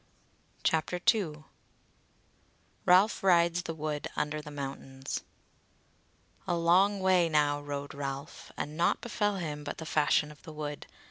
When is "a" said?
6.47-6.55